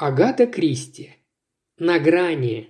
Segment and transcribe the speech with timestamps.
[0.00, 1.10] Агата Кристи.
[1.76, 2.68] На грани.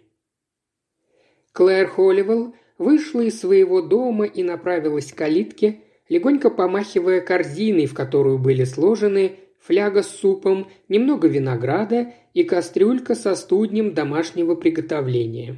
[1.53, 8.39] Клэр Холливелл вышла из своего дома и направилась к калитке, легонько помахивая корзиной, в которую
[8.39, 15.57] были сложены фляга с супом, немного винограда и кастрюлька со студнем домашнего приготовления.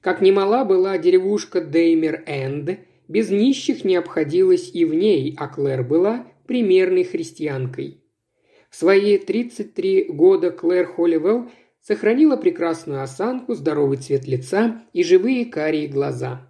[0.00, 6.28] Как немала была деревушка Деймер-Энд, без нищих не обходилась и в ней, а Клэр была
[6.46, 7.99] примерной христианкой.
[8.70, 11.50] В свои 33 года Клэр Холливелл
[11.82, 16.46] сохранила прекрасную осанку, здоровый цвет лица и живые карие глаза.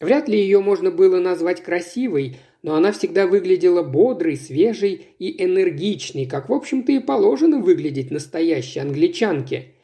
[0.00, 6.26] Вряд ли ее можно было назвать красивой, но она всегда выглядела бодрой, свежей и энергичной,
[6.26, 9.74] как, в общем-то, и положено выглядеть настоящей англичанке.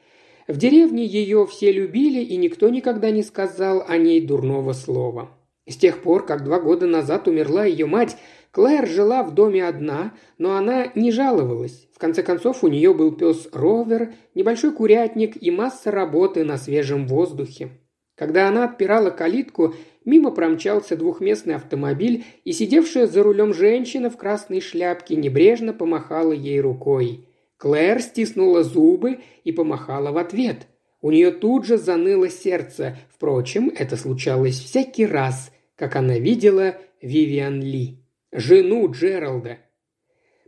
[0.48, 5.30] В деревне ее все любили, и никто никогда не сказал о ней дурного слова.
[5.68, 8.16] С тех пор, как два года назад умерла ее мать,
[8.58, 11.86] Клэр жила в доме одна, но она не жаловалась.
[11.94, 17.06] В конце концов, у нее был пес Ровер, небольшой курятник и масса работы на свежем
[17.06, 17.68] воздухе.
[18.16, 24.60] Когда она отпирала калитку, мимо промчался двухместный автомобиль, и сидевшая за рулем женщина в красной
[24.60, 27.28] шляпке небрежно помахала ей рукой.
[27.58, 30.66] Клэр стиснула зубы и помахала в ответ.
[31.00, 32.98] У нее тут же заныло сердце.
[33.14, 39.58] Впрочем, это случалось всякий раз, как она видела Вивиан Ли жену Джералда.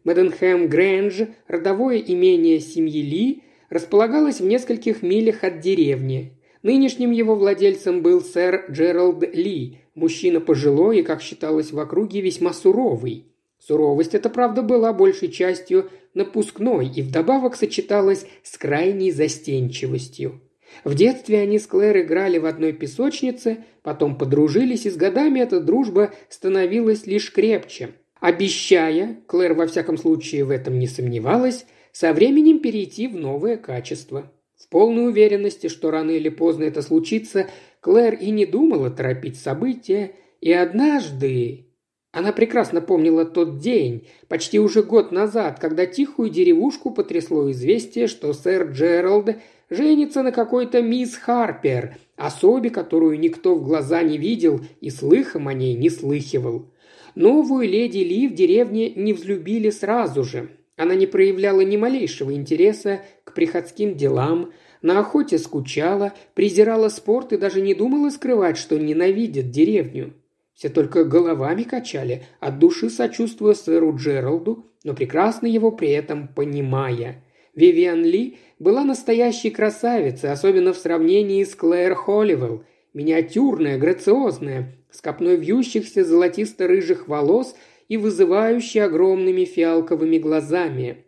[0.05, 6.39] Мэдденхэм Грэндж, родовое имение семьи Ли, располагалось в нескольких милях от деревни.
[6.63, 12.53] Нынешним его владельцем был сэр Джеральд Ли, мужчина пожилой и, как считалось в округе, весьма
[12.53, 13.27] суровый.
[13.59, 20.41] Суровость эта, правда, была большей частью напускной и вдобавок сочеталась с крайней застенчивостью.
[20.85, 25.61] В детстве они с Клэр играли в одной песочнице, потом подружились, и с годами эта
[25.61, 27.91] дружба становилась лишь крепче.
[28.21, 34.33] Обещая, Клэр во всяком случае в этом не сомневалась, со временем перейти в новое качество.
[34.57, 37.49] В полной уверенности, что рано или поздно это случится,
[37.81, 41.67] Клэр и не думала торопить события, и однажды...
[42.13, 48.33] Она прекрасно помнила тот день, почти уже год назад, когда тихую деревушку потрясло известие, что
[48.33, 49.37] сэр Джеральд
[49.71, 55.55] женится на какой-то мисс Харпер, особе, которую никто в глаза не видел и слыхом о
[55.55, 56.67] ней не слыхивал.
[57.15, 60.51] Новую леди Ли в деревне не взлюбили сразу же.
[60.77, 67.37] Она не проявляла ни малейшего интереса к приходским делам, на охоте скучала, презирала спорт и
[67.37, 70.15] даже не думала скрывать, что ненавидит деревню.
[70.55, 77.23] Все только головами качали, от души сочувствуя сэру Джералду, но прекрасно его при этом понимая.
[77.55, 82.65] Вивиан Ли была настоящей красавицей, особенно в сравнении с Клэр Холливелл.
[82.93, 87.55] Миниатюрная, грациозная, с копной вьющихся золотисто-рыжих волос
[87.89, 91.05] и вызывающей огромными фиалковыми глазами.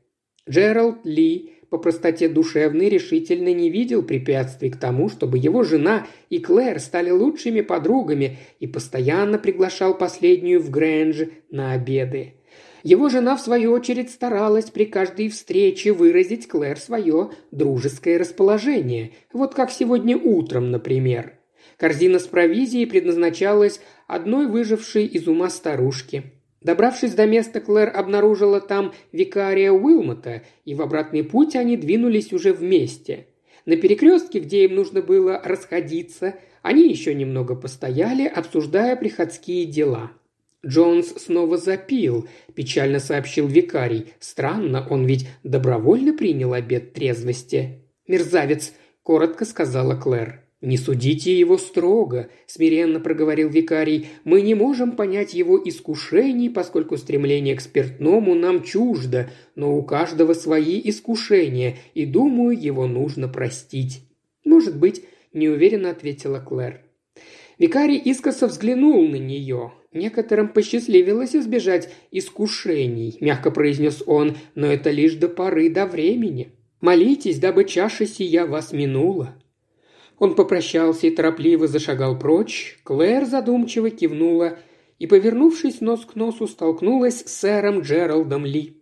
[0.49, 6.39] Джеральд Ли по простоте душевной решительно не видел препятствий к тому, чтобы его жена и
[6.39, 12.35] Клэр стали лучшими подругами и постоянно приглашал последнюю в Грэндж на обеды.
[12.83, 19.55] Его жена, в свою очередь, старалась при каждой встрече выразить Клэр свое дружеское расположение, вот
[19.55, 21.35] как сегодня утром, например.
[21.77, 26.25] Корзина с провизией предназначалась одной выжившей из ума старушке.
[26.61, 32.53] Добравшись до места, Клэр обнаружила там викария Уилмота, и в обратный путь они двинулись уже
[32.53, 33.27] вместе.
[33.65, 40.11] На перекрестке, где им нужно было расходиться, они еще немного постояли, обсуждая приходские дела–
[40.65, 44.13] Джонс снова запил, печально сообщил викарий.
[44.21, 47.81] Странно, он ведь добровольно принял обет трезвости.
[48.07, 48.73] Мерзавец,
[49.03, 50.43] коротко сказала Клэр.
[50.63, 54.07] «Не судите его строго»,– смиренно проговорил викарий.
[54.23, 60.35] «Мы не можем понять его искушений, поскольку стремление к спиртному нам чуждо, но у каждого
[60.35, 64.03] свои искушения, и, думаю, его нужно простить».
[64.45, 65.03] «Может быть»,–
[65.33, 66.81] неуверенно ответила Клэр.
[67.59, 69.73] Викарий искоса взглянул на нее.
[69.93, 76.53] Некоторым посчастливилось избежать искушений, мягко произнес он, но это лишь до поры до времени.
[76.81, 79.37] Молитесь, дабы чаша сия вас минула.
[80.19, 82.79] Он попрощался и торопливо зашагал прочь.
[82.85, 84.59] Клэр задумчиво кивнула
[84.99, 88.79] и, повернувшись нос к носу, столкнулась с сэром Джералдом Ли.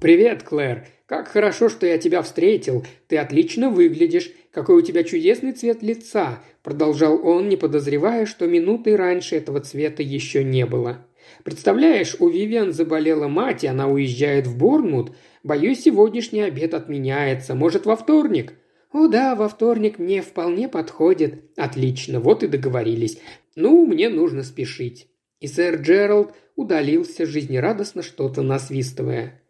[0.00, 0.86] «Привет, Клэр.
[1.06, 2.86] Как хорошо, что я тебя встретил.
[3.08, 4.30] Ты отлично выглядишь.
[4.52, 10.02] Какой у тебя чудесный цвет лица продолжал он, не подозревая, что минуты раньше этого цвета
[10.02, 11.06] еще не было.
[11.44, 15.12] «Представляешь, у Вивиан заболела мать, и она уезжает в Борнмут.
[15.42, 17.54] Боюсь, сегодняшний обед отменяется.
[17.54, 18.54] Может, во вторник?»
[18.92, 21.44] «О да, во вторник мне вполне подходит».
[21.56, 23.20] «Отлично, вот и договорились.
[23.54, 25.08] Ну, мне нужно спешить».
[25.40, 29.42] И сэр Джеральд удалился, жизнерадостно что-то насвистывая.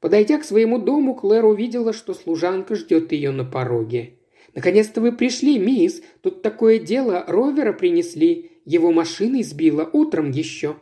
[0.00, 4.18] Подойдя к своему дому, Клэр увидела, что служанка ждет ее на пороге.
[4.54, 6.02] «Наконец-то вы пришли, мисс.
[6.22, 8.52] Тут такое дело, ровера принесли.
[8.64, 10.76] Его машина избила утром еще».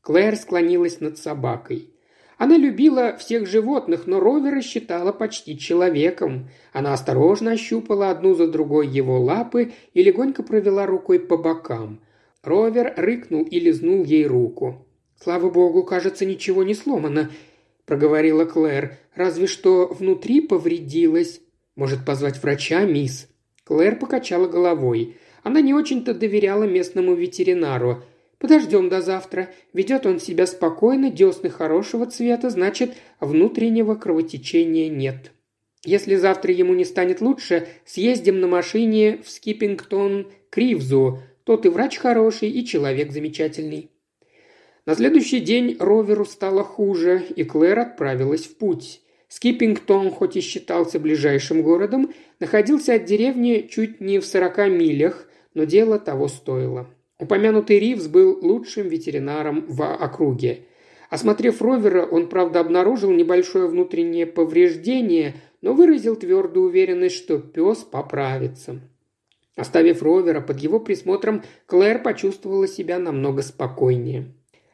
[0.00, 1.90] Клэр склонилась над собакой.
[2.38, 6.48] Она любила всех животных, но Ровера считала почти человеком.
[6.72, 12.00] Она осторожно ощупала одну за другой его лапы и легонько провела рукой по бокам.
[12.44, 14.86] Ровер рыкнул и лизнул ей руку.
[15.20, 17.30] «Слава богу, кажется, ничего не сломано»,–
[17.86, 18.96] проговорила Клэр.
[19.16, 21.40] «Разве что внутри повредилось.
[21.78, 23.26] Может, позвать врача, мисс?»
[23.64, 25.16] Клэр покачала головой.
[25.42, 28.04] Она не очень-то доверяла местному ветеринару–
[28.38, 29.50] Подождем до завтра.
[29.72, 35.32] Ведет он себя спокойно, десны хорошего цвета, значит, внутреннего кровотечения нет.
[35.84, 41.20] Если завтра ему не станет лучше, съездим на машине в Скиппингтон Кривзу.
[41.44, 43.90] Тот и врач хороший, и человек замечательный.
[44.86, 49.02] На следующий день Роверу стало хуже, и Клэр отправилась в путь.
[49.28, 55.64] Скиппингтон, хоть и считался ближайшим городом, находился от деревни чуть не в сорока милях, но
[55.64, 56.88] дело того стоило.
[57.18, 60.60] Упомянутый Ривз был лучшим ветеринаром в округе.
[61.10, 68.80] Осмотрев ровера, он, правда, обнаружил небольшое внутреннее повреждение, но выразил твердую уверенность, что пес поправится.
[69.56, 74.32] Оставив ровера под его присмотром, Клэр почувствовала себя намного спокойнее.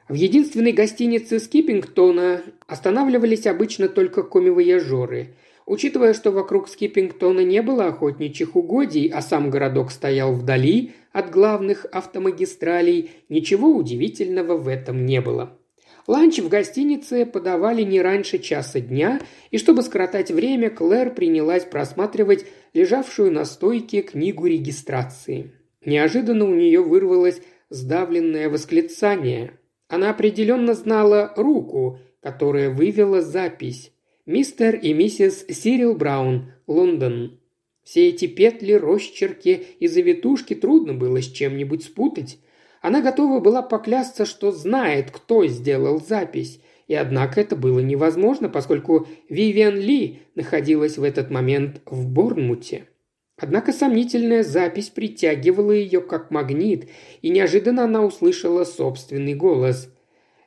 [0.09, 5.35] В единственной гостинице Скиппингтона останавливались обычно только комивояжеры.
[5.65, 11.87] Учитывая, что вокруг Скиппингтона не было охотничьих угодий, а сам городок стоял вдали от главных
[11.87, 15.59] автомагистралей, ничего удивительного в этом не было.
[16.07, 22.45] Ланч в гостинице подавали не раньше часа дня, и чтобы скоротать время, Клэр принялась просматривать
[22.75, 25.53] лежавшую на стойке книгу регистрации.
[25.83, 27.41] Неожиданно у нее вырвалось
[27.71, 29.59] сдавленное восклицание.
[29.95, 33.93] Она определенно знала руку, которая вывела запись.
[34.27, 37.39] Мистер и миссис Сирил Браун, Лондон.
[37.85, 42.41] Все эти петли, росчерки и завитушки трудно было с чем-нибудь спутать.
[42.83, 46.61] Она готова была поклясться, что знает, кто сделал запись.
[46.89, 52.89] И однако это было невозможно, поскольку Вивиан Ли находилась в этот момент в Борнмуте.
[53.37, 56.89] Однако сомнительная запись притягивала ее как магнит,
[57.21, 59.93] и неожиданно она услышала собственный голос.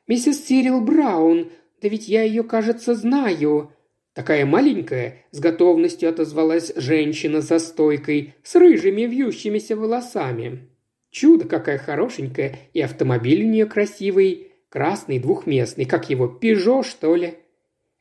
[0.07, 1.51] «Миссис Сирил Браун,
[1.81, 3.71] да ведь я ее, кажется, знаю.
[4.13, 10.69] Такая маленькая, с готовностью отозвалась женщина за стойкой, с рыжими вьющимися волосами.
[11.11, 17.35] Чудо какая хорошенькая, и автомобиль у нее красивый, красный, двухместный, как его, Пежо, что ли.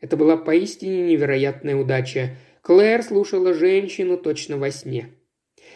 [0.01, 2.37] Это была поистине невероятная удача.
[2.67, 5.11] Клэр слушала женщину точно во сне.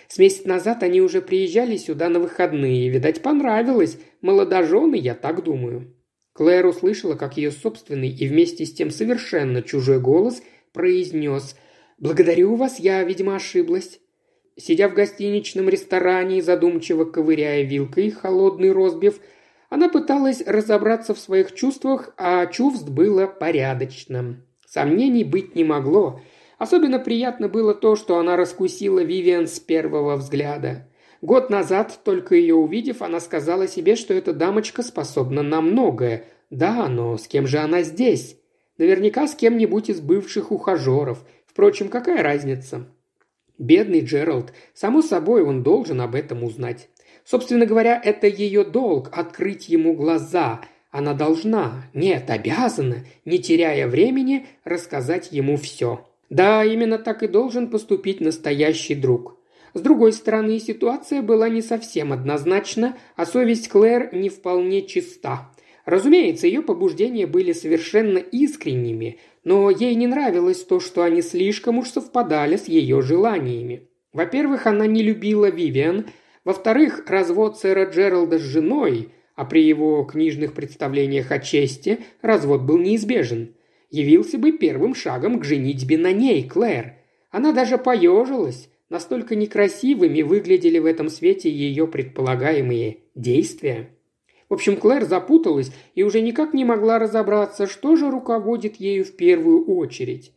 [0.09, 3.97] С месяц назад они уже приезжали сюда на выходные, видать, понравилось.
[4.23, 5.95] Молодожены, я так думаю.
[6.33, 10.43] Клэр услышала, как ее собственный и вместе с тем совершенно чужой голос
[10.73, 11.55] произнес
[11.99, 14.01] «Благодарю вас, я, видимо, ошиблась».
[14.57, 19.21] Сидя в гостиничном ресторане и задумчиво ковыряя вилкой холодный розбив,
[19.69, 24.43] она пыталась разобраться в своих чувствах, а чувств было порядочным.
[24.67, 26.21] Сомнений быть не могло.
[26.61, 30.87] Особенно приятно было то, что она раскусила Вивиан с первого взгляда.
[31.23, 36.27] Год назад, только ее увидев, она сказала себе, что эта дамочка способна на многое.
[36.51, 38.37] Да, но с кем же она здесь?
[38.77, 41.25] Наверняка с кем-нибудь из бывших ухажеров.
[41.47, 42.89] Впрочем, какая разница?
[43.57, 44.53] Бедный Джеральд.
[44.75, 46.91] Само собой, он должен об этом узнать.
[47.25, 50.61] Собственно говоря, это ее долг– открыть ему глаза.
[50.91, 56.05] Она должна, нет, обязана, не теряя времени, рассказать ему все.
[56.31, 59.37] Да, именно так и должен поступить настоящий друг–
[59.73, 65.53] с другой стороны, ситуация была не совсем однозначна, а совесть Клэр не вполне чиста.
[65.85, 71.89] Разумеется, ее побуждения были совершенно искренними, но ей не нравилось то, что они слишком уж
[71.89, 73.89] совпадали с ее желаниями.
[74.13, 76.07] Во-первых, она не любила Вивиан,
[76.45, 82.79] во-вторых, развод сэра Джералда с женой, а при его книжных представлениях о чести развод был
[82.79, 83.55] неизбежен,
[83.91, 86.95] явился бы первым шагом к женитьбе на ней, Клэр.
[87.31, 93.91] Она даже поежилась, Настолько некрасивыми выглядели в этом свете ее предполагаемые действия.
[94.49, 99.15] В общем, Клэр запуталась и уже никак не могла разобраться, что же руководит ею в
[99.15, 100.33] первую очередь.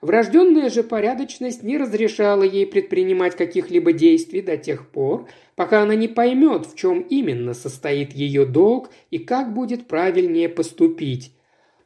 [0.00, 6.08] Врожденная же порядочность не разрешала ей предпринимать каких-либо действий до тех пор, пока она не
[6.08, 11.32] поймет, в чем именно состоит ее долг и как будет правильнее поступить.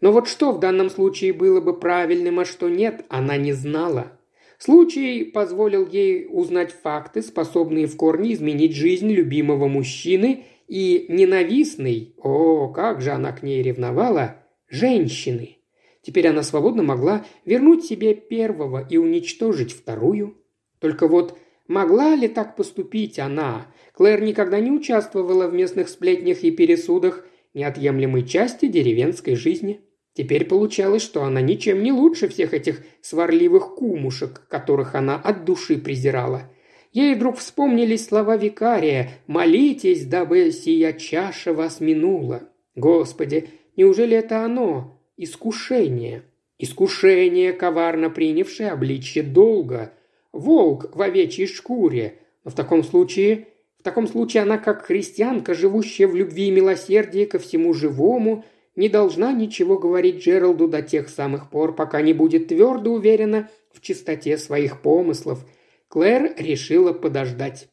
[0.03, 4.19] Но вот что в данном случае было бы правильным, а что нет, она не знала.
[4.59, 12.69] Случай позволил ей узнать факты, способные в корне изменить жизнь любимого мужчины и ненавистной, о,
[12.69, 15.59] как же она к ней ревновала, женщины.
[16.03, 20.37] Теперь она свободно могла вернуть себе первого и уничтожить вторую.
[20.81, 23.73] Только вот могла ли так поступить она?
[23.95, 29.81] Клэр никогда не участвовала в местных сплетнях и пересудах, неотъемлемой части деревенской жизни.
[30.15, 35.79] Теперь получалось, что она ничем не лучше всех этих сварливых кумушек, которых она от души
[35.79, 36.51] презирала.
[36.93, 42.43] Ей вдруг вспомнились слова викария «Молитесь, дабы сия чаша вас минула».
[42.75, 45.01] Господи, неужели это оно?
[45.17, 46.25] Искушение.
[46.59, 49.93] Искушение, коварно принявшее обличье долга.
[50.33, 52.19] Волк в овечьей шкуре.
[52.45, 53.49] Но в таком случае...
[53.79, 58.89] В таком случае она, как христианка, живущая в любви и милосердии ко всему живому, не
[58.89, 64.39] должна ничего говорить Джералду до тех самых пор, пока не будет твердо уверена в чистоте
[64.39, 65.45] своих помыслов.
[65.89, 67.69] Клэр решила подождать.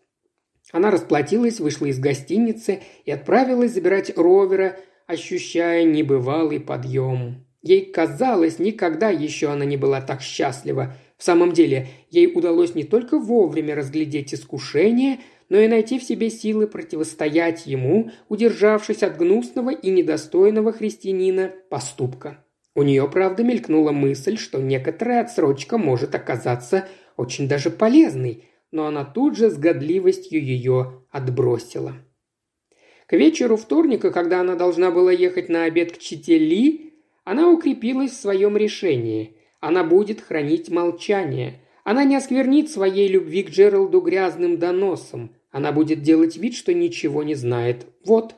[0.72, 4.78] Она расплатилась, вышла из гостиницы и отправилась забирать ровера,
[5.08, 7.46] ощущая небывалый подъем.
[7.62, 10.96] Ей казалось, никогда еще она не была так счастлива.
[11.18, 16.30] В самом деле, ей удалось не только вовремя разглядеть искушение, но и найти в себе
[16.30, 22.46] силы противостоять ему, удержавшись от гнусного и недостойного христианина поступка.
[22.76, 26.88] У нее, правда, мелькнула мысль, что некоторая отсрочка может оказаться
[27.18, 31.96] очень даже полезной, но она тут же с годливостью ее отбросила.
[33.08, 38.12] К вечеру вторника, когда она должна была ехать на обед к чите Ли, она укрепилась
[38.12, 39.36] в своем решении.
[39.60, 41.60] Она будет хранить молчание.
[41.84, 45.36] Она не осквернит своей любви к Джералду грязным доносом.
[45.52, 47.86] Она будет делать вид, что ничего не знает.
[48.06, 48.36] Вот.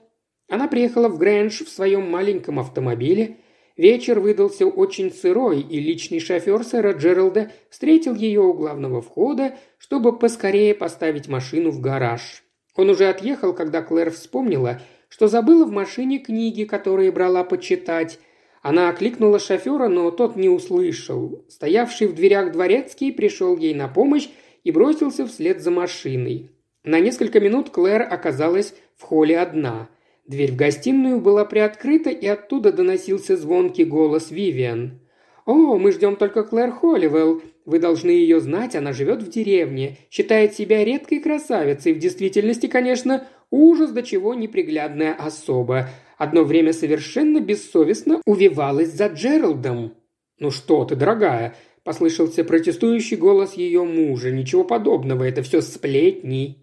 [0.47, 3.37] Она приехала в Грэндж в своем маленьком автомобиле.
[3.77, 10.17] Вечер выдался очень сырой, и личный шофер сэра Джералда встретил ее у главного входа, чтобы
[10.17, 12.43] поскорее поставить машину в гараж.
[12.75, 18.19] Он уже отъехал, когда Клэр вспомнила, что забыла в машине книги, которые брала почитать.
[18.61, 21.43] Она окликнула шофера, но тот не услышал.
[21.49, 24.29] Стоявший в дверях дворецкий пришел ей на помощь
[24.63, 26.50] и бросился вслед за машиной.
[26.83, 29.89] На несколько минут Клэр оказалась в холле одна.
[30.25, 34.99] Дверь в гостиную была приоткрыта, и оттуда доносился звонкий голос Вивиан.
[35.45, 37.41] «О, мы ждем только Клэр Холливелл.
[37.65, 43.27] Вы должны ее знать, она живет в деревне, считает себя редкой красавицей, в действительности, конечно,
[43.51, 45.89] ужас до чего неприглядная особа.
[46.17, 49.93] Одно время совершенно бессовестно увивалась за Джералдом.
[50.39, 54.31] «Ну что ты, дорогая!»– послышался протестующий голос ее мужа.
[54.31, 56.60] «Ничего подобного, это все сплетни».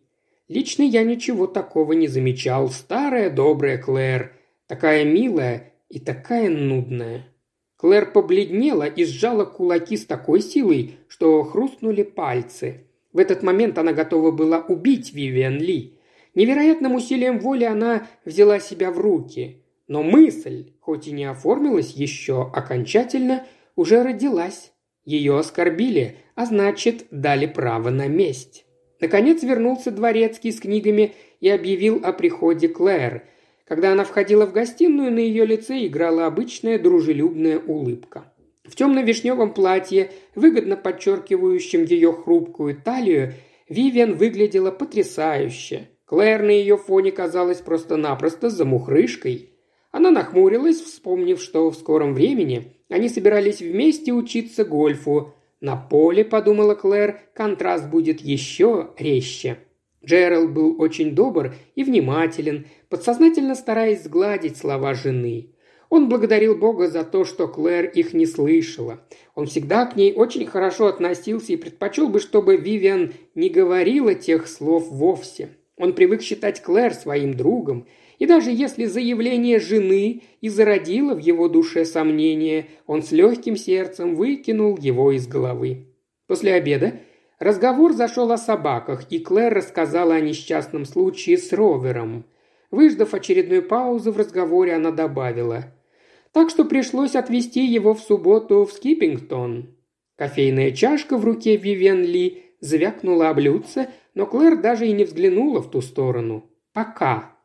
[0.49, 2.71] Лично я ничего такого не замечал.
[2.71, 4.33] Старая добрая Клэр.
[4.67, 7.27] Такая милая и такая нудная.
[7.77, 12.87] Клэр побледнела и сжала кулаки с такой силой, что хрустнули пальцы.
[13.13, 15.99] В этот момент она готова была убить Вивиан Ли.
[16.35, 19.63] Невероятным усилием воли она взяла себя в руки.
[19.87, 24.73] Но мысль, хоть и не оформилась еще окончательно, уже родилась.
[25.05, 28.67] Ее оскорбили, а значит, дали право на месть.
[29.01, 33.23] Наконец вернулся дворецкий с книгами и объявил о приходе Клэр–
[33.69, 38.33] когда она входила в гостиную, на ее лице играла обычная дружелюбная улыбка.
[38.65, 43.35] В темно-вишневом платье, выгодно подчеркивающем ее хрупкую талию,
[43.69, 45.91] Вивиан выглядела потрясающе.
[46.07, 49.53] Клэр на ее фоне казалась просто-напросто замухрышкой.
[49.91, 55.35] Она нахмурилась, вспомнив, что в скором времени они собирались вместе учиться гольфу.
[55.61, 59.59] На поле, подумала Клэр, контраст будет еще резче.
[60.05, 65.51] Джеральд был очень добр и внимателен, подсознательно стараясь сгладить слова жены.
[65.91, 69.01] Он благодарил Бога за то, что Клэр их не слышала.
[69.35, 74.47] Он всегда к ней очень хорошо относился и предпочел бы, чтобы Вивиан не говорила тех
[74.47, 75.51] слов вовсе.
[75.77, 77.87] Он привык считать Клэр своим другом,
[78.19, 84.15] и даже если заявление жены и зародило в его душе сомнения, он с легким сердцем
[84.17, 85.87] выкинул его из головы.
[86.27, 87.01] После обеда
[87.39, 92.25] разговор зашел о собаках, и Клэр рассказала о несчастном случае с Ровером–
[92.71, 95.73] Выждав очередную паузу в разговоре, она добавила.
[96.33, 99.75] «Так что пришлось отвезти его в субботу в Скиппингтон».
[100.17, 105.63] Кофейная чашка в руке Вивен Ли звякнула о блюдце, но Клэр даже и не взглянула
[105.63, 106.51] в ту сторону.
[106.75, 107.38] «Пока».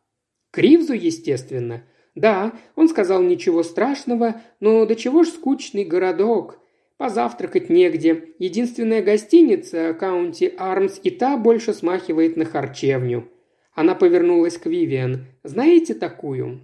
[0.53, 1.83] Кривзу, естественно.
[2.13, 6.60] Да, он сказал ничего страшного, но до чего ж скучный городок.
[6.98, 8.29] Позавтракать негде.
[8.38, 13.27] Единственная гостиница, Каунти Армс, и та больше смахивает на харчевню.
[13.74, 15.25] Она повернулась к Вивиан.
[15.41, 16.62] «Знаете такую?»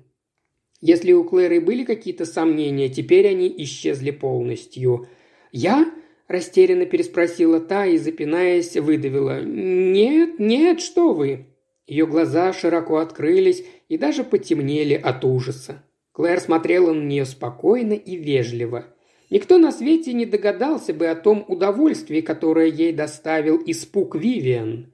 [0.82, 5.08] Если у Клэры были какие-то сомнения, теперь они исчезли полностью.
[5.52, 5.92] «Я?»–
[6.28, 9.42] растерянно переспросила та и, запинаясь, выдавила.
[9.42, 11.49] «Нет, нет, что вы!»
[11.90, 15.84] Ее глаза широко открылись и даже потемнели от ужаса.
[16.12, 18.86] Клэр смотрела на нее спокойно и вежливо.
[19.32, 24.94] Никто на свете не догадался бы о том удовольствии, которое ей доставил испуг Вивиан.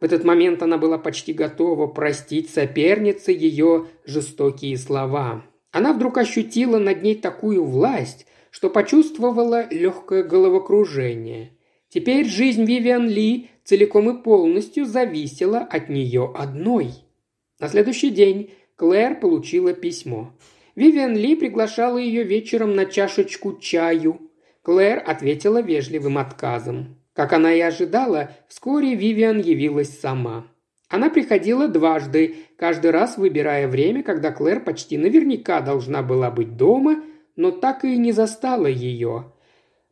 [0.00, 5.44] В этот момент она была почти готова простить сопернице ее жестокие слова.
[5.70, 11.52] Она вдруг ощутила над ней такую власть, что почувствовала легкое головокружение.
[11.90, 16.90] Теперь жизнь Вивиан Ли целиком и полностью зависела от нее одной.
[17.60, 20.32] На следующий день Клэр получила письмо.
[20.74, 24.30] Вивиан Ли приглашала ее вечером на чашечку чаю.
[24.62, 26.96] Клэр ответила вежливым отказом.
[27.12, 30.46] Как она и ожидала, вскоре Вивиан явилась сама.
[30.88, 37.02] Она приходила дважды, каждый раз выбирая время, когда Клэр почти наверняка должна была быть дома,
[37.36, 39.32] но так и не застала ее.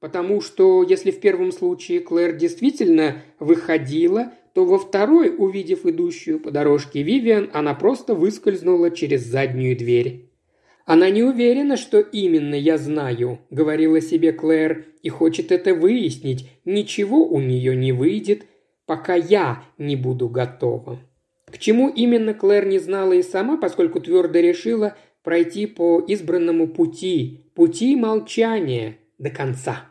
[0.00, 6.50] Потому что если в первом случае Клэр действительно выходила, то во второй, увидев идущую по
[6.50, 10.30] дорожке Вивиан, она просто выскользнула через заднюю дверь.
[10.86, 16.48] «Она не уверена, что именно я знаю»,— говорила себе Клэр, и хочет это выяснить.
[16.64, 18.46] Ничего у нее не выйдет,
[18.86, 20.98] пока я не буду готова.
[21.46, 27.52] К чему именно Клэр не знала и сама, поскольку твердо решила пройти по избранному пути,
[27.54, 29.89] пути молчания до конца.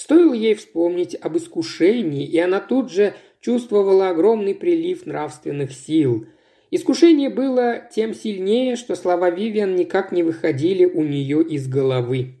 [0.00, 6.26] Стоило ей вспомнить об искушении, и она тут же чувствовала огромный прилив нравственных сил–
[6.72, 12.36] Искушение было тем сильнее, что слова Вивиан никак не выходили у нее из головы.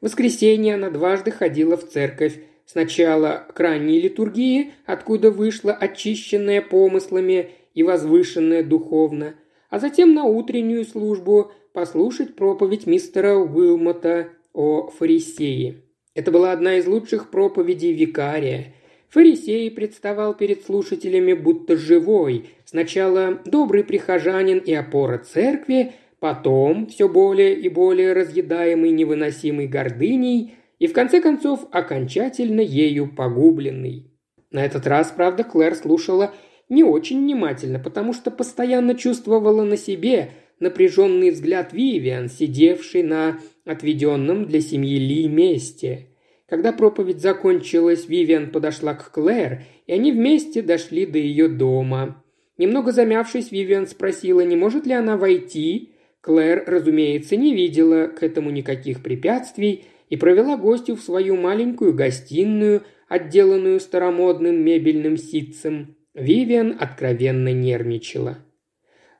[0.00, 7.50] В воскресенье она дважды ходила в церковь, сначала к ранней литургии, откуда вышла очищенная помыслами
[7.72, 9.36] и возвышенная духовно,
[9.70, 15.85] а затем на утреннюю службу послушать проповедь мистера Уилмота о фарисее.
[16.16, 18.74] Это была одна из лучших проповедей викария–
[19.16, 27.58] Фарисей представал перед слушателями будто живой, сначала добрый прихожанин и опора церкви, потом все более
[27.58, 34.10] и более разъедаемый невыносимой гордыней и в конце концов окончательно ею погубленный.
[34.50, 36.34] На этот раз, правда, Клэр слушала
[36.68, 44.46] не очень внимательно, потому что постоянно чувствовала на себе напряженный взгляд Вивиан, сидевший на отведенном
[44.46, 46.08] для семьи Ли месте–
[46.48, 52.22] когда проповедь закончилась, Вивиан подошла к Клэр, и они вместе дошли до ее дома.
[52.56, 55.92] Немного замявшись, Вивиан спросила, не может ли она войти.
[56.20, 62.82] Клэр, разумеется, не видела к этому никаких препятствий и провела гостю в свою маленькую гостиную,
[63.08, 65.96] отделанную старомодным мебельным ситцем.
[66.14, 68.38] Вивиан откровенно нервничала.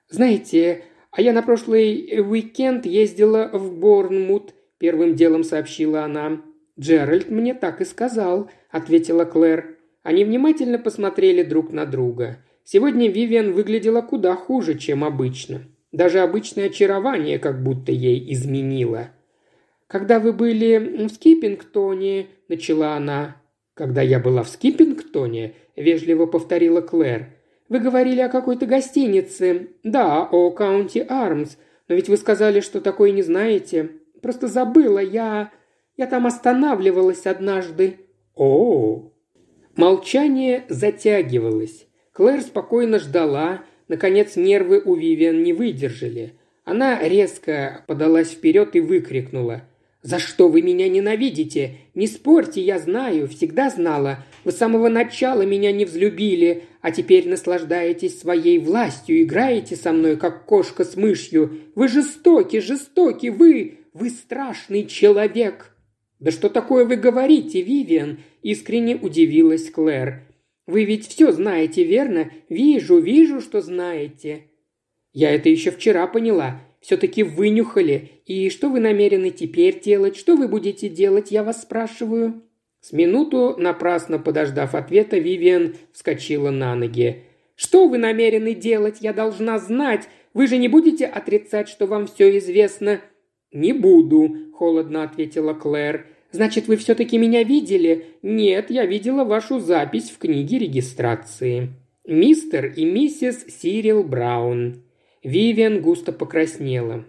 [0.09, 0.85] «Знаете,
[1.17, 6.43] а я на прошлый уикенд ездила в Борнмут»,– первым делом сообщила она.
[6.79, 9.79] «Джеральд мне так и сказал»,– ответила Клэр.
[10.03, 12.45] Они внимательно посмотрели друг на друга.
[12.65, 15.63] Сегодня Вивиан выглядела куда хуже, чем обычно.
[15.91, 19.09] Даже обычное очарование как будто ей изменило.
[19.87, 23.41] «Когда вы были в Скиппингтоне»,– начала она.
[23.73, 27.36] «Когда я была в Скиппингтоне»,– вежливо повторила Клэр.
[27.69, 29.69] «Вы говорили о какой-то гостинице.
[29.83, 31.57] Да, о Каунти Армс.
[31.89, 33.91] Но ведь вы сказали, что такое не знаете.
[34.21, 35.51] Просто забыла, я...»
[35.97, 37.97] Я там останавливалась однажды».
[38.35, 39.13] «О!»
[39.77, 41.87] Молчание затягивалось.
[42.13, 43.63] Клэр спокойно ждала.
[43.89, 46.35] Наконец нервы у Вивиан не выдержали.
[46.65, 49.63] Она резко подалась вперед и выкрикнула.
[50.03, 51.79] «За что вы меня ненавидите?
[51.95, 54.25] Не спорьте, я знаю, всегда знала.
[54.45, 60.17] Вы с самого начала меня не взлюбили, а теперь наслаждаетесь своей властью, играете со мной,
[60.17, 61.59] как кошка с мышью.
[61.75, 65.75] Вы жестоки, жестоки, вы, вы страшный человек!»
[66.21, 70.29] «Да что такое вы говорите, Вивиан?»– искренне удивилась Клэр.
[70.69, 72.31] «Вы ведь все знаете, верно?
[72.49, 74.45] Вижу, вижу, что знаете».
[75.13, 76.61] «Я это еще вчера поняла.
[76.81, 78.11] Все-таки вынюхали.
[78.27, 80.17] И что вы намерены теперь делать?
[80.17, 82.46] Что вы будете делать, я вас спрашиваю?»
[82.87, 87.25] С минуту, напрасно подождав ответа, Вивиан вскочила на ноги.
[87.57, 88.99] «Что вы намерены делать?
[89.01, 90.09] Я должна знать.
[90.35, 93.01] Вы же не будете отрицать, что вам все известно?»
[93.51, 96.07] «Не буду»,– холодно ответила Клэр.
[96.31, 101.71] «Значит, вы все-таки меня видели?» «Нет, я видела вашу запись в книге регистрации».
[102.07, 104.85] «Мистер и миссис Сирил Браун».
[105.25, 107.05] Вивиан густо покраснела.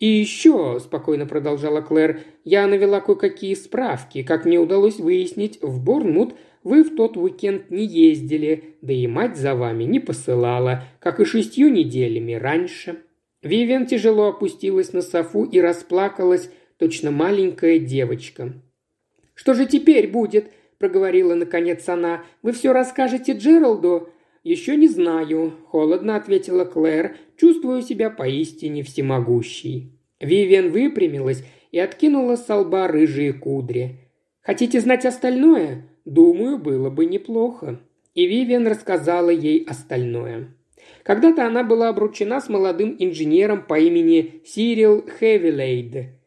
[0.00, 4.22] «И еще»,– спокойно продолжала Клэр,– «я навела кое-какие справки.
[4.22, 9.36] Как мне удалось выяснить, в Борнмут вы в тот уикенд не ездили, да и мать
[9.36, 13.02] за вами не посылала, как и шестью неделями раньше».
[13.42, 18.52] Вивиан тяжело опустилась на софу и расплакалась, точно маленькая девочка.
[19.34, 22.24] «Что же теперь будет?»– проговорила наконец она.
[22.42, 24.10] «Вы все расскажете Джералду?»
[24.44, 29.92] «Еще не знаю»,– холодно ответила Клэр, чувствуя себя поистине всемогущей.
[30.20, 33.96] Вивиан выпрямилась и откинула с лба рыжие кудри.
[34.40, 35.88] «Хотите знать остальное?
[36.04, 37.80] Думаю, было бы неплохо».
[38.14, 40.54] И Вивиан рассказала ей остальное.
[41.02, 46.18] Когда-то она была обручена с молодым инженером по имени Сирил Хевилейд.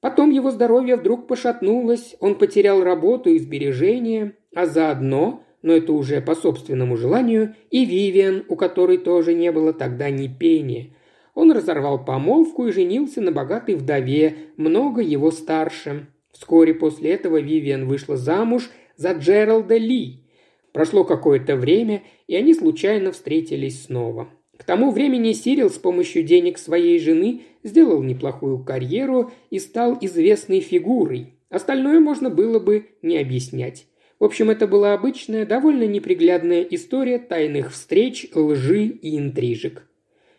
[0.00, 6.20] Потом его здоровье вдруг пошатнулось, он потерял работу и сбережения, а заодно, но это уже
[6.20, 10.94] по собственному желанию, и Вивиан, у которой тоже не было тогда ни пени.
[11.34, 16.06] Он разорвал помолвку и женился на богатой вдове, много его старше.
[16.32, 20.24] Вскоре после этого Вивиан вышла замуж за Джералда Ли.
[20.72, 24.28] Прошло какое-то время, и они случайно встретились снова.
[24.56, 30.60] К тому времени Сирил с помощью денег своей жены сделал неплохую карьеру и стал известной
[30.60, 31.34] фигурой.
[31.48, 33.86] Остальное можно было бы не объяснять.
[34.18, 39.88] В общем, это была обычная, довольно неприглядная история тайных встреч, лжи и интрижек.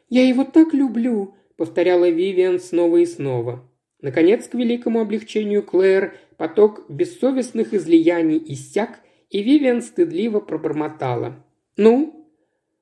[0.09, 3.69] «Я его так люблю»,— повторяла Вивиан снова и снова.
[4.01, 11.45] Наконец, к великому облегчению Клэр, поток бессовестных излияний иссяк, и Вивиан стыдливо пробормотала.
[11.77, 12.19] «Ну,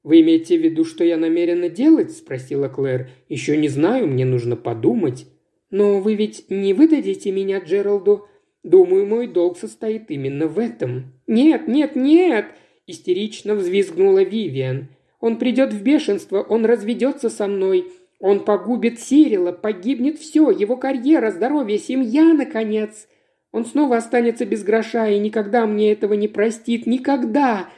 [0.07, 3.09] «Вы имеете в виду, что я намерена делать?»– спросила Клэр.
[3.27, 5.27] «Еще не знаю, мне нужно подумать».
[5.69, 8.25] «Но вы ведь не выдадите меня Джералду?»
[8.67, 11.13] «Думаю, мой долг состоит именно в этом».
[11.25, 12.47] «Нет, нет, нет!»–
[12.85, 14.89] истерично взвизгнула Вивиан.
[15.21, 17.85] «Он придет в бешенство, он разведется со мной,
[18.19, 23.07] он погубит Сирила, погибнет все, его карьера, здоровье, семья, наконец.
[23.53, 27.69] Он снова останется без гроша и никогда мне этого не простит, никогда.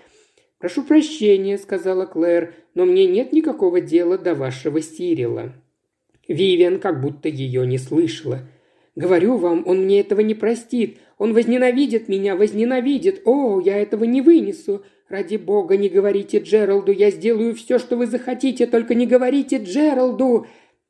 [0.58, 5.54] «Прошу прощения»,— сказала Клэр,— «но мне нет никакого дела до вашего Сирила».
[6.28, 8.40] Вивиан как будто ее не слышала.
[9.00, 10.98] «Говорю вам, он мне этого не простит.
[11.18, 13.22] Он возненавидит меня, возненавидит.
[13.24, 14.84] О, я этого не вынесу.
[15.08, 20.48] Ради бога, не говорите Джералду, я сделаю все, что вы захотите, только не говорите Джералду!»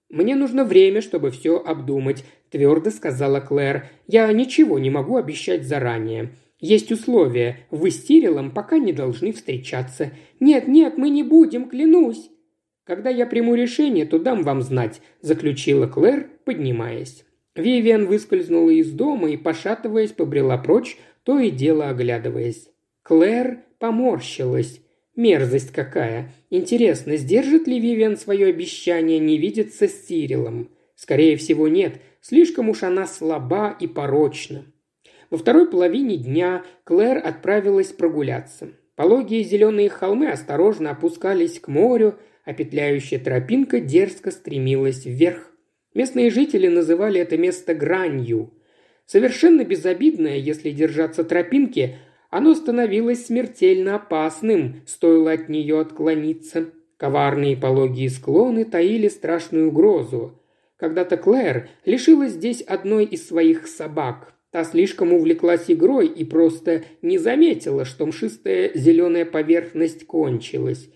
[0.09, 3.85] «Мне нужно время, чтобы все обдумать»,– твердо сказала Клэр.
[4.07, 6.31] «Я ничего не могу обещать заранее.
[6.59, 7.59] Есть условия.
[7.69, 10.13] Вы с Тирилом пока не должны встречаться.
[10.39, 12.31] Нет, нет, мы не будем, клянусь.
[12.85, 17.23] Когда я приму решение, то дам вам знать»,– заключила Клэр, поднимаясь.
[17.59, 22.69] Вивиан выскользнула из дома и, пошатываясь, побрела прочь, то и дело оглядываясь.
[23.03, 24.81] Клэр поморщилась.
[25.15, 26.31] Мерзость какая.
[26.49, 30.69] Интересно, сдержит ли Вивиан свое обещание не видеться с Тирилом?
[30.95, 32.01] Скорее всего, нет.
[32.21, 34.65] Слишком уж она слаба и порочна.
[35.29, 38.69] Во второй половине дня Клэр отправилась прогуляться.
[38.95, 45.48] Пологие зеленые холмы осторожно опускались к морю, а петляющая тропинка дерзко стремилась вверх.
[45.93, 48.53] Местные жители называли это место гранью.
[49.05, 51.97] Совершенно безобидное, если держаться тропинки,
[52.29, 56.69] оно становилось смертельно опасным, стоило от нее отклониться.
[56.97, 60.39] Коварные пологие склоны таили страшную угрозу.
[60.77, 64.33] Когда-то Клэр лишилась здесь одной из своих собак.
[64.51, 70.89] Та слишком увлеклась игрой и просто не заметила, что мшистая зеленая поверхность кончилась.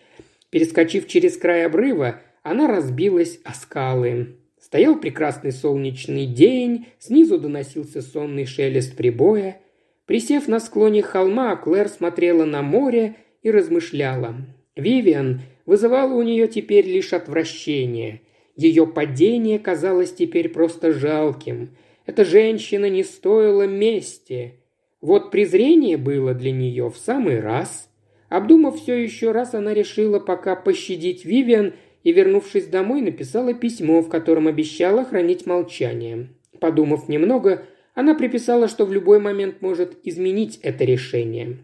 [0.49, 4.37] Перескочив через край обрыва, она разбилась о скалы.
[4.73, 9.61] Стоял прекрасный солнечный день, снизу доносился сонный шелест прибоя.
[10.07, 14.33] Присев на склоне холма, Клэр смотрела на море и размышляла.
[14.75, 18.21] Вивиан вызывала у нее теперь лишь отвращение.
[18.55, 24.55] Ее падение казалось теперь просто жалким– эта женщина не стоила мести.
[25.01, 27.91] Вот презрение было для нее в самый раз.
[28.27, 34.09] Обдумав все еще раз, она решила пока пощадить Вивиан и, вернувшись домой, написала письмо, в
[34.09, 36.27] котором обещала хранить молчание.
[36.59, 41.57] Подумав немного, она приписала, что в любой момент может изменить это решение.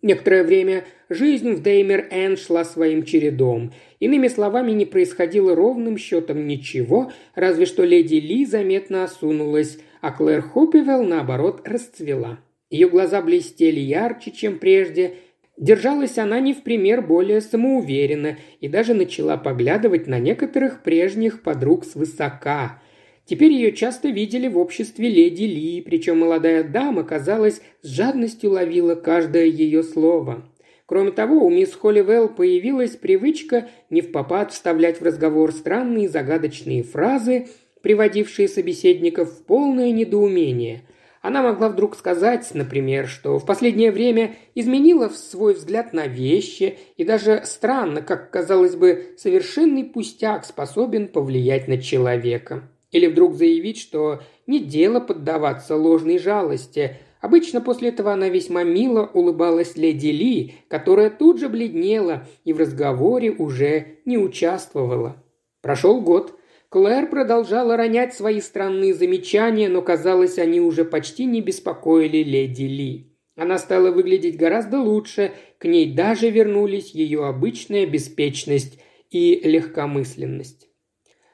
[0.00, 3.72] Некоторое время жизнь в Деймер-Энн шла своим чередом.
[3.98, 10.42] Иными словами, не происходило ровным счетом ничего, разве что леди Ли заметно осунулась, а Клэр
[10.42, 12.38] Хоппивелл, наоборот, расцвела.
[12.70, 15.14] Ее глаза блестели ярче, чем прежде.
[15.58, 21.84] Держалась она не в пример более самоуверенно и даже начала поглядывать на некоторых прежних подруг
[21.84, 22.80] свысока–
[23.28, 28.94] Теперь ее часто видели в обществе леди Ли, причем молодая дама, казалось, с жадностью ловила
[28.94, 30.50] каждое ее слово.
[30.86, 36.82] Кроме того, у мисс Холливелл появилась привычка не в попад вставлять в разговор странные загадочные
[36.82, 37.48] фразы,
[37.82, 40.84] приводившие собеседников в полное недоумение.
[41.28, 47.04] Она могла вдруг сказать, например, что в последнее время изменила свой взгляд на вещи, и
[47.04, 52.70] даже странно, как казалось бы, совершенный пустяк способен повлиять на человека.
[52.92, 56.96] Или вдруг заявить, что не дело поддаваться ложной жалости.
[57.20, 62.58] Обычно после этого она весьма мило улыбалась леди Ли, которая тут же бледнела и в
[62.58, 65.22] разговоре уже не участвовала.
[65.60, 66.37] Прошел год.
[66.70, 73.14] Клэр продолжала ронять свои странные замечания, но, казалось, они уже почти не беспокоили леди Ли.
[73.36, 78.78] Она стала выглядеть гораздо лучше, к ней даже вернулись ее обычная беспечность
[79.10, 80.68] и легкомысленность.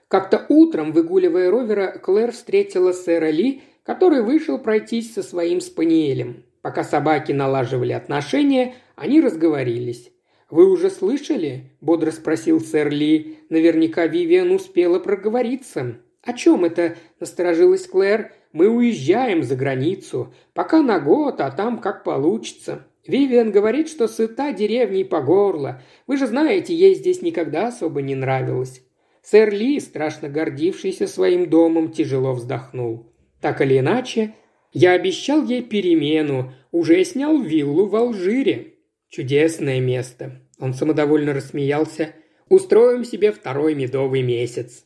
[0.07, 6.45] Как-то утром, выгуливая ровера, Клэр встретила сэра Ли, который вышел пройтись со своим спаниелем.
[6.63, 10.13] Пока собаки налаживали отношения, они разговорились.
[10.51, 13.39] «Вы уже слышали?»– бодро спросил сэр Ли.
[13.49, 15.97] Наверняка Вивиан успела проговориться.
[16.23, 18.33] «О чем это?»– насторожилась Клэр.
[18.53, 20.33] «Мы уезжаем за границу.
[20.53, 22.87] Пока на год, а там как получится.
[23.07, 25.83] Вивиан говорит, что сыта деревней по горло.
[26.07, 28.83] Вы же знаете, ей здесь никогда особо не нравилось».
[29.23, 33.11] Сэр Ли, страшно гордившийся своим домом, тяжело вздохнул.
[33.41, 34.35] «Так или иначе,
[34.75, 38.74] я обещал ей перемену, уже снял виллу в Алжире.
[39.15, 40.41] Чудесное место.
[40.59, 42.15] Он самодовольно рассмеялся.
[42.49, 44.85] «Устроим себе второй медовый месяц».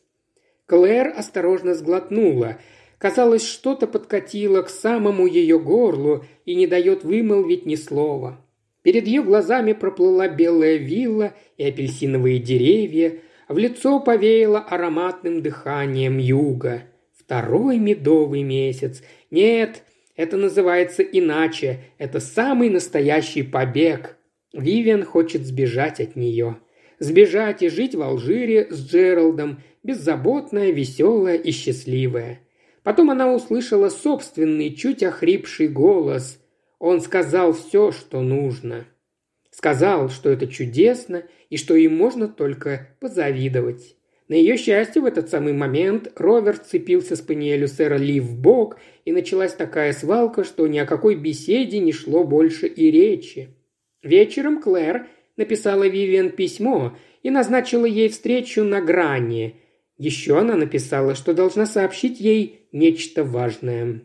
[0.67, 2.59] Клэр осторожно сглотнула.
[2.99, 8.39] Казалось, что-то подкатило к самому ее горлу и не дает вымолвить ни слова.
[8.83, 16.83] Перед ее глазами проплыла белая вилла и апельсиновые деревья, в лицо повеяло ароматным дыханием юга.
[17.17, 19.01] Второй медовый месяц.
[19.31, 19.81] Нет,
[20.15, 21.79] это называется иначе.
[21.97, 24.17] Это самый настоящий побег.
[24.53, 26.57] Вивиан хочет сбежать от нее.
[26.99, 32.41] Сбежать и жить в Алжире с Джералдом, беззаботная, веселая и счастливая.
[32.83, 36.39] Потом она услышала собственный, чуть охрипший голос.
[36.79, 38.85] Он сказал все, что нужно.
[39.51, 43.95] Сказал, что это чудесно и что им можно только позавидовать.
[44.27, 48.77] На ее счастье в этот самый момент Ровер цепился с Паниэлю сэра Ли в бок,
[49.03, 53.49] и началась такая свалка, что ни о какой беседе не шло больше и речи.
[54.01, 59.55] Вечером Клэр написала Вивиан письмо и назначила ей встречу на грани.
[59.97, 64.01] Еще она написала, что должна сообщить ей нечто важное.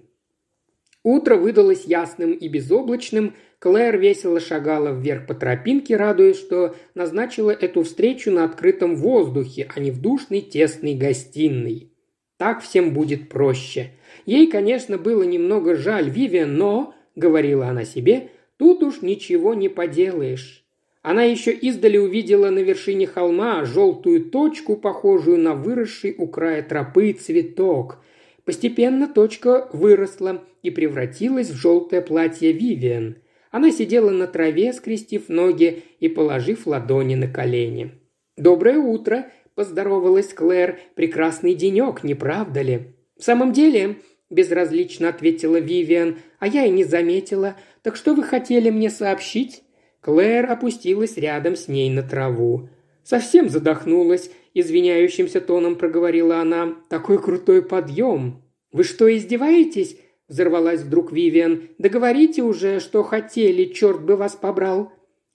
[1.04, 3.34] Утро выдалось ясным и безоблачным.
[3.60, 9.80] Клэр весело шагала вверх по тропинке, радуясь, что назначила эту встречу на открытом воздухе, а
[9.80, 11.92] не в душной тесной гостиной.
[12.36, 13.90] Так всем будет проще.
[14.26, 20.64] Ей, конечно, было немного жаль Вивиан, но, говорила она себе, Тут уж ничего не поделаешь.
[21.02, 27.12] Она еще издали увидела на вершине холма желтую точку, похожую на выросший у края тропы
[27.12, 27.98] цветок.
[28.44, 33.16] Постепенно точка выросла и превратилась в желтое платье Вивиан.
[33.50, 37.92] Она сидела на траве, скрестив ноги и положив ладони на колени.
[38.36, 40.80] «Доброе утро!»– поздоровалась Клэр.
[40.94, 43.96] «Прекрасный денек, не правда ли?» «В самом деле»,–
[44.30, 47.56] безразлично ответила Вивиан,– «а я и не заметила.
[47.84, 49.62] Так что вы хотели мне сообщить?»
[50.00, 52.68] Клэр опустилась рядом с ней на траву.
[53.04, 56.74] Совсем задохнулась, извиняющимся тоном проговорила она.
[56.88, 58.42] «Такой крутой подъем!»
[58.72, 61.68] «Вы что, издеваетесь?»– взорвалась вдруг Вивиан.
[61.78, 64.90] «Да говорите уже, что хотели, черт бы вас побрал!»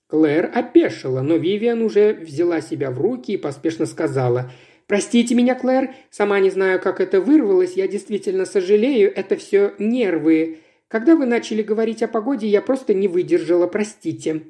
[0.07, 4.51] Клэр опешила, но Вивиан уже взяла себя в руки и поспешно сказала–
[4.89, 10.61] «Простите меня, Клэр, сама не знаю, как это вырвалось, я действительно сожалею, это все нервы.
[10.89, 14.41] Когда вы начали говорить о погоде, я просто не выдержала, простите».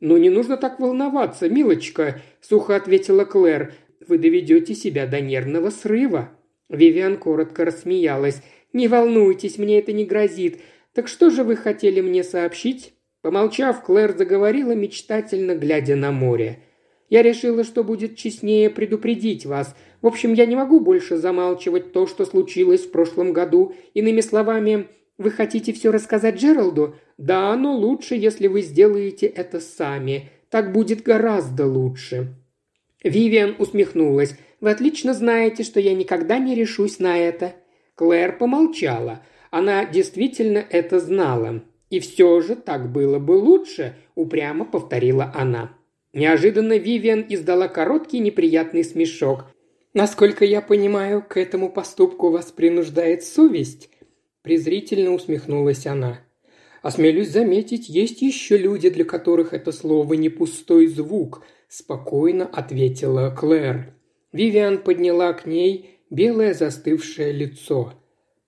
[0.00, 3.72] «Ну, не нужно так волноваться, милочка»,– сухо ответила Клэр.
[4.06, 6.30] «Вы доведете себя до нервного срыва».
[6.68, 8.42] Вивиан коротко рассмеялась.
[8.72, 10.60] «Не волнуйтесь, мне это не грозит.
[10.92, 16.58] Так что же вы хотели мне сообщить?» Помолчав, Клэр заговорила мечтательно, глядя на море.
[17.08, 19.74] «Я решила, что будет честнее предупредить вас.
[20.02, 23.74] В общем, я не могу больше замалчивать то, что случилось в прошлом году.
[23.94, 26.96] Иными словами, вы хотите все рассказать Джералду?
[27.18, 30.30] Да, но лучше, если вы сделаете это сами.
[30.50, 32.34] Так будет гораздо лучше».
[33.02, 34.36] Вивиан усмехнулась.
[34.60, 37.52] «Вы отлично знаете, что я никогда не решусь на это».
[37.96, 39.22] Клэр помолчала.
[39.50, 41.62] Она действительно это знала.
[41.90, 45.76] «И все же так было бы лучше»,– упрямо повторила она.
[46.12, 49.44] Неожиданно Вивиан издала короткий неприятный смешок.
[49.92, 53.90] «Насколько я понимаю, к этому поступку вас принуждает совесть»,
[54.44, 56.20] презрительно усмехнулась она.
[56.82, 63.94] «Осмелюсь заметить, есть еще люди, для которых это слово не пустой звук»,– спокойно ответила Клэр.
[64.32, 67.94] Вивиан подняла к ней белое застывшее лицо.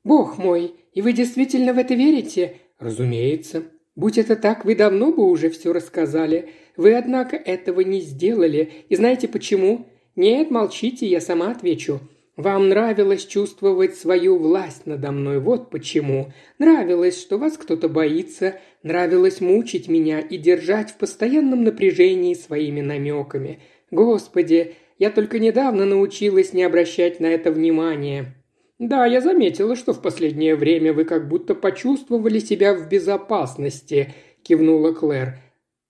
[0.04, 3.62] «Бог мой, и вы действительно в это верите?» «Разумеется.
[3.96, 6.50] Будь это так, вы давно бы уже все рассказали.
[6.76, 8.70] Вы, однако, этого не сделали.
[8.90, 9.86] И знаете почему?
[10.14, 12.00] Нет, молчите, я сама отвечу.
[12.36, 16.32] Вам нравилось чувствовать свою власть надо мной, вот почему.
[16.58, 23.60] Нравилось, что вас кто-то боится, нравилось мучить меня и держать в постоянном напряжении своими намеками.
[23.90, 28.34] Господи, Я только недавно научилась не обращать на это внимания».
[28.78, 34.92] «Да, я заметила, что в последнее время вы как будто почувствовали себя в безопасности»,– кивнула
[34.92, 35.38] Клэр.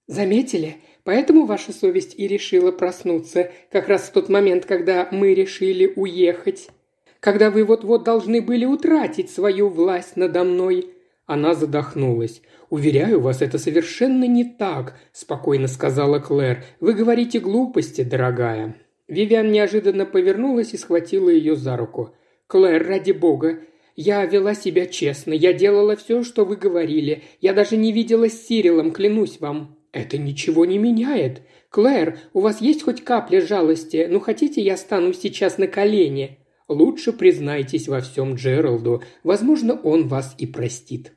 [0.06, 0.76] «Заметили?
[1.07, 6.69] Поэтому ваша совесть и решила проснуться, как раз в тот момент, когда мы решили уехать.
[7.21, 10.90] Когда вы вот-вот должны были утратить свою власть надо мной».
[11.25, 12.42] Она задохнулась.
[12.69, 16.62] «Уверяю вас, это совершенно не так»,– спокойно сказала Клэр.
[16.81, 18.77] «Вы говорите глупости, дорогая».
[19.09, 22.14] Вивиан неожиданно повернулась и схватила ее за руку–
[22.49, 23.59] «Клэр, ради бога,
[23.97, 27.25] я вела себя честно, я делала все, что вы говорили.
[27.40, 29.75] Я даже не видела с Сирилом, клянусь вам».
[29.96, 31.40] «Это ничего не меняет.
[31.70, 34.06] Клэр, у вас есть хоть капля жалости?
[34.11, 39.02] Ну, хотите, я стану сейчас на колени?» «Лучше признайтесь во всем Джералду.
[39.24, 41.12] Возможно, он вас и простит».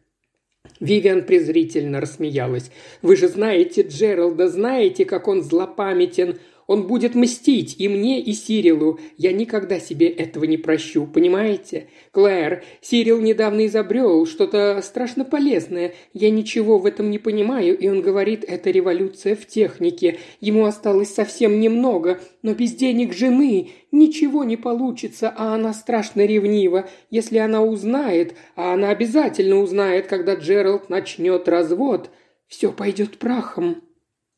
[0.80, 2.72] Вивиан презрительно рассмеялась.
[3.02, 6.40] «Вы же знаете Джералда, знаете, как он злопамятен.
[6.70, 9.00] Он будет мстить и мне, и Сирилу.
[9.18, 11.88] Я никогда себе этого не прощу, понимаете?
[12.12, 15.96] Клэр, Сирил недавно изобрел что-то страшно полезное.
[16.14, 20.20] Я ничего в этом не понимаю, и он говорит, это революция в технике.
[20.42, 26.88] Ему осталось совсем немного, но без денег жены ничего не получится, а она страшно ревнива.
[27.10, 32.12] Если она узнает, а она обязательно узнает, когда Джеральд начнет развод,
[32.48, 33.89] все пойдет прахом.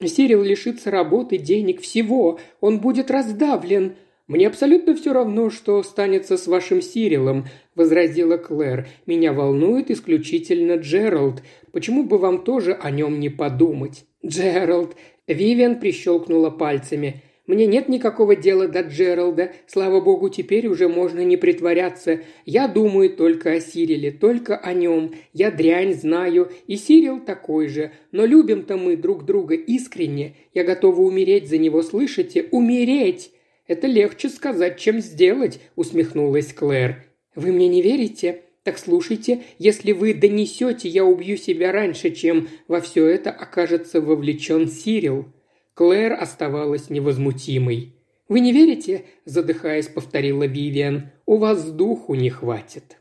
[0.07, 2.39] Сирил лишится работы, денег, всего.
[2.59, 3.95] Он будет раздавлен.
[4.27, 8.87] Мне абсолютно все равно, что станется с вашим Сирилом»,– возразила Клэр.
[9.05, 11.43] «Меня волнует исключительно Джеральд.
[11.73, 14.95] Почему бы вам тоже о нем не подумать?» «Джеральд!»–
[15.27, 17.23] Вивиан прищелкнула пальцами.
[17.47, 19.51] Мне нет никакого дела до Джералда.
[19.67, 22.21] Слава богу, теперь уже можно не притворяться.
[22.45, 25.13] Я думаю только о Сириле, только о нем.
[25.33, 27.91] Я дрянь знаю, и Сирил такой же.
[28.11, 30.35] Но любим-то мы друг друга искренне.
[30.53, 32.47] Я готова умереть за него, слышите?
[32.51, 33.31] Умереть!»
[33.67, 37.05] «Это легче сказать, чем сделать»,– усмехнулась Клэр.
[37.35, 42.79] «Вы мне не верите?» Так слушайте, если вы донесете, я убью себя раньше, чем во
[42.79, 45.25] все это окажется вовлечен Сирил.
[45.73, 47.95] Клэр оставалась невозмутимой.
[48.27, 51.11] «Вы не верите?»– задыхаясь, повторила Вивиан.
[51.25, 52.97] «У вас духу не хватит».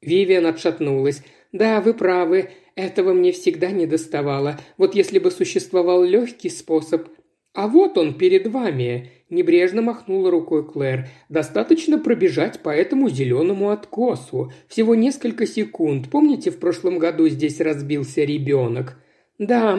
[0.00, 1.22] Вивиан отшатнулась.
[1.52, 2.50] «Да, вы правы.
[2.74, 4.58] Этого мне всегда не доставало.
[4.76, 7.08] Вот если бы существовал легкий способ.
[7.54, 11.08] А вот он перед вами!»– небрежно махнула рукой Клэр.
[11.28, 14.52] «Достаточно пробежать по этому зеленому откосу.
[14.68, 16.10] Всего несколько секунд.
[16.10, 18.98] Помните, в прошлом году здесь разбился ребенок?»
[19.38, 19.78] «Да»,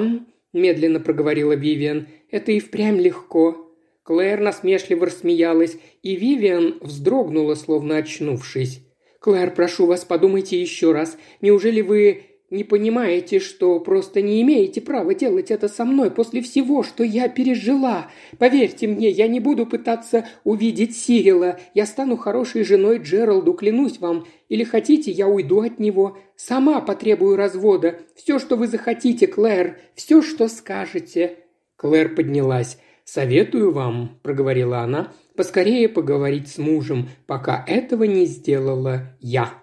[0.56, 2.08] медленно проговорила Вивиан.
[2.32, 3.62] «Это и впрямь легко».
[4.04, 8.82] Клэр насмешливо рассмеялась, и Вивиан вздрогнула, словно очнувшись.
[9.20, 11.18] «Клэр, прошу вас, подумайте еще раз.
[11.42, 16.84] Неужели вы не понимаете, что просто не имеете права делать это со мной после всего,
[16.84, 18.12] что я пережила.
[18.38, 21.60] Поверьте мне, я не буду пытаться увидеть Сирила.
[21.74, 24.28] Я стану хорошей женой Джералду, клянусь вам.
[24.48, 26.18] Или хотите, я уйду от него.
[26.36, 28.00] Сама потребую развода.
[28.16, 29.80] Все, что вы захотите, Клэр.
[29.96, 31.40] Все, что скажете».
[31.78, 32.78] Клэр поднялась.
[33.06, 39.54] «Советую вам»,– проговорила она,– «поскорее поговорить с мужем, пока этого не сделала я».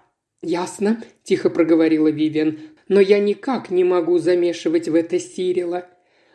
[0.41, 2.59] «Ясно»,– тихо проговорила Вивиан
[2.93, 5.87] но я никак не могу замешивать в это Сирила».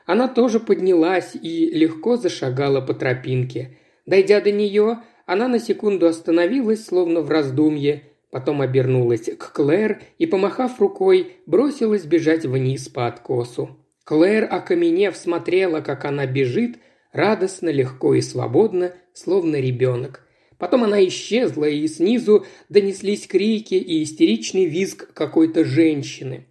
[0.06, 3.76] Она тоже поднялась и легко зашагала по тропинке.
[4.06, 10.26] Дойдя до нее, она на секунду остановилась, словно в раздумье, потом обернулась к Клэр и,
[10.26, 13.76] помахав рукой, бросилась бежать вниз по откосу.
[14.04, 16.78] Клэр, окаменев, смотрела, как она бежит,
[17.12, 20.26] радостно, легко и свободно, словно ребенок.
[20.58, 26.46] Потом она исчезла, и снизу донеслись крики и истеричный визг какой-то женщины.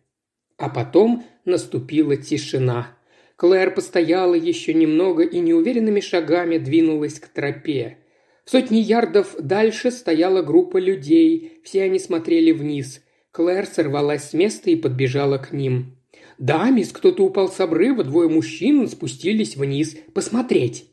[0.57, 2.97] А потом наступила тишина.
[3.35, 7.97] Клэр постояла еще немного и неуверенными шагами двинулась к тропе.
[8.45, 13.03] В сотни ярдов дальше стояла группа людей, все они смотрели вниз.
[13.31, 15.97] Клэр сорвалась с места и подбежала к ним.
[16.39, 19.97] «Да, мисс, кто-то упал с обрыва, двое мужчин спустились вниз.
[20.13, 20.85] Посмотреть!»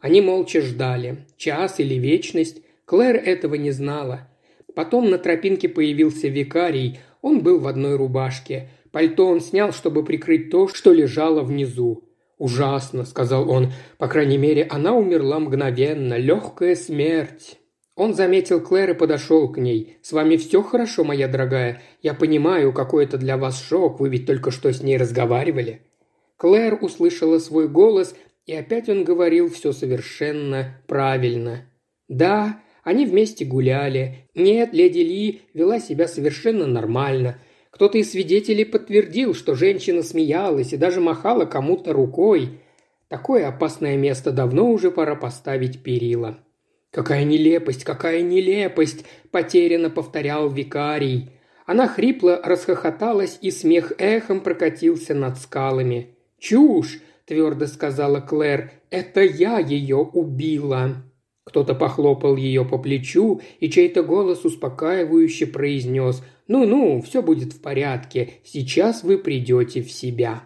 [0.00, 1.26] Они молча ждали.
[1.36, 2.62] Час или вечность.
[2.84, 4.28] Клэр этого не знала.
[4.74, 7.00] Потом на тропинке появился викарий.
[7.20, 8.70] Он был в одной рубашке.
[8.92, 12.04] Пальто он снял, чтобы прикрыть то, что лежало внизу.
[12.38, 13.72] «Ужасно»,— сказал он.
[13.98, 16.16] «По крайней мере, она умерла мгновенно.
[16.16, 17.58] Легкая смерть».
[17.96, 19.96] Он заметил Клэр и подошел к ней.
[20.02, 21.82] «С вами все хорошо, моя дорогая.
[22.00, 23.98] Я понимаю, какой это для вас шок.
[23.98, 25.82] Вы ведь только что с ней разговаривали».
[26.36, 28.14] Клэр услышала свой голос
[28.48, 31.66] и опять он говорил все совершенно правильно.
[32.08, 34.26] Да, они вместе гуляли.
[34.34, 37.38] Нет, леди Ли вела себя совершенно нормально.
[37.70, 42.60] Кто-то из свидетелей подтвердил, что женщина смеялась и даже махала кому-то рукой.
[43.08, 46.38] Такое опасное место давно уже пора поставить перила.
[46.90, 51.32] «Какая нелепость, какая нелепость!»– потерянно повторял викарий.
[51.66, 56.16] Она хрипло расхохоталась, и смех эхом прокатился над скалами.
[56.38, 58.72] «Чушь!»– твердо сказала Клэр.
[58.90, 61.04] «Это я ее убила!»
[61.44, 68.34] Кто-то похлопал ее по плечу, и чей-то голос успокаивающе произнес «Ну-ну, все будет в порядке,
[68.44, 70.44] сейчас вы придете в себя».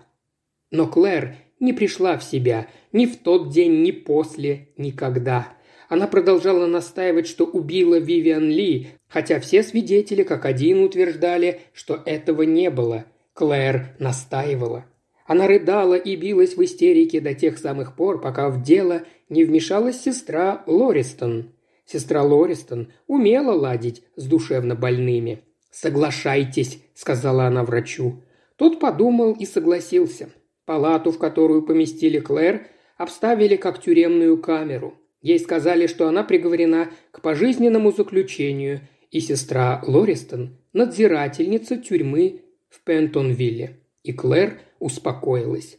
[0.70, 5.48] Но Клэр не пришла в себя ни в тот день, ни после, никогда.
[5.88, 12.42] Она продолжала настаивать, что убила Вивиан Ли, хотя все свидетели как один утверждали, что этого
[12.42, 13.04] не было.
[13.34, 14.86] Клэр настаивала.
[15.26, 20.00] Она рыдала и билась в истерике до тех самых пор, пока в дело не вмешалась
[20.00, 21.52] сестра Лористон.
[21.84, 25.42] Сестра Лористон умела ладить с душевно больными.
[25.70, 28.22] «Соглашайтесь»,– сказала она врачу.
[28.56, 30.28] Тот подумал и согласился.
[30.66, 32.66] Палату, в которую поместили Клэр,
[32.98, 34.94] обставили как тюремную камеру.
[35.22, 43.81] Ей сказали, что она приговорена к пожизненному заключению, и сестра Лористон– надзирательница тюрьмы в Пентонвилле.
[44.02, 45.78] И Клэр успокоилась.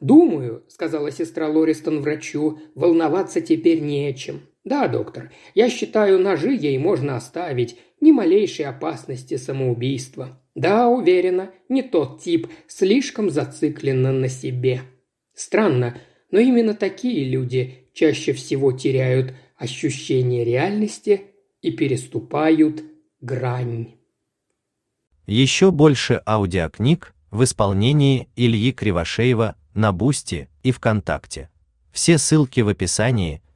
[0.00, 4.40] «Думаю»,– сказала сестра Лористон врачу,– «волноваться теперь не о чем.
[4.64, 10.40] Да, доктор, я считаю, ножи ей можно оставить, ни малейшей опасности самоубийства.
[10.54, 14.82] Да, уверена, не тот тип, слишком зациклена на себе.
[15.34, 15.98] Странно,
[16.30, 21.22] но именно такие люди чаще всего теряют ощущение реальности
[21.62, 22.82] и переступают
[23.20, 23.94] грань.
[25.26, 31.50] Еще больше аудиокниг в исполнении Ильи Кривошеева на Бусти и ВКонтакте.
[31.92, 33.42] Все ссылки в описании–